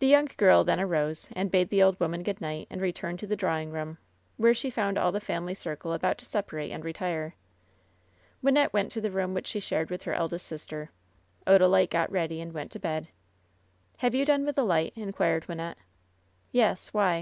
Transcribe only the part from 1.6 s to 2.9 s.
the old woman good night, and